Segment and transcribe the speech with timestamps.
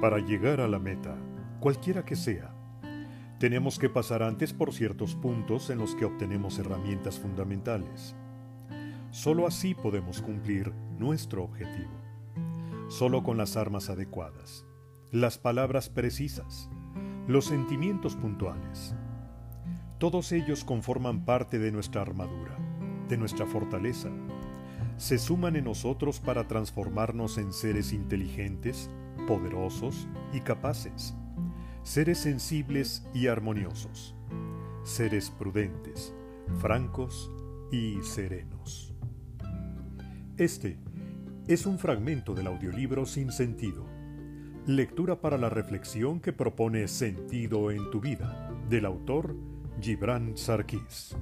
[0.00, 1.16] Para llegar a la meta,
[1.58, 2.54] cualquiera que sea,
[3.40, 8.14] tenemos que pasar antes por ciertos puntos en los que obtenemos herramientas fundamentales.
[9.10, 11.90] Solo así podemos cumplir nuestro objetivo.
[12.88, 14.64] Solo con las armas adecuadas,
[15.10, 16.70] las palabras precisas,
[17.26, 18.94] los sentimientos puntuales.
[19.98, 22.56] Todos ellos conforman parte de nuestra armadura,
[23.08, 24.10] de nuestra fortaleza.
[24.96, 28.90] Se suman en nosotros para transformarnos en seres inteligentes,
[29.26, 31.14] poderosos y capaces,
[31.82, 34.14] seres sensibles y armoniosos,
[34.84, 36.14] seres prudentes,
[36.60, 37.30] francos
[37.70, 38.94] y serenos.
[40.36, 40.78] Este
[41.46, 43.86] es un fragmento del audiolibro Sin Sentido,
[44.66, 49.34] lectura para la reflexión que propone sentido en tu vida, del autor
[49.80, 51.16] Gibran Sarkis.